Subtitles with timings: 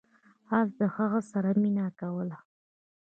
[0.59, 2.37] اس د هغه سره مینه کوله.